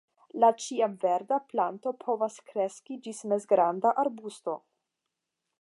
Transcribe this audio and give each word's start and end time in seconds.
La 0.43 0.47
ĉiamverda 0.61 1.37
planto 1.51 1.93
povas 2.05 2.39
kreski 2.49 2.99
ĝis 3.09 3.23
mezgranda 3.35 3.93
arbusto. 4.05 4.61